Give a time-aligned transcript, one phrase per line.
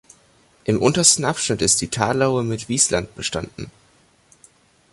[0.63, 3.69] Im untersten Abschnitt ist die Talaue mit Wiesland bestanden.